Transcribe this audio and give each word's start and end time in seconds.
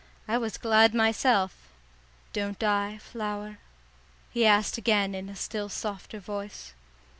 I 0.27 0.39
was 0.39 0.57
glad 0.57 0.95
myself. 0.95 1.55
"Don't 2.33 2.63
I, 2.63 2.97
Flower?" 2.97 3.59
he 4.31 4.47
asked 4.47 4.79
again 4.79 5.13
in 5.13 5.29
a 5.29 5.35
still 5.35 5.69
softer 5.69 6.19
voice. 6.19 6.73